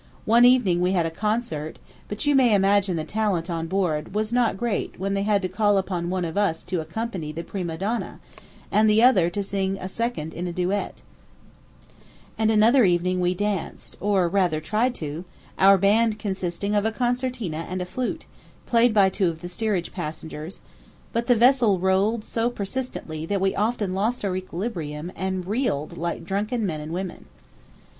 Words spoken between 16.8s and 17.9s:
a concertina and a